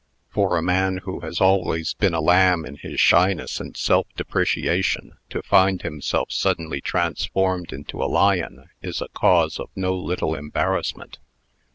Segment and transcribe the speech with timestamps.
[0.31, 5.17] For a man who has always been a lamb in his shyness and self depreciation,
[5.29, 11.19] to find himself suddenly transformed into a lion, is a cause of no little embarrassment.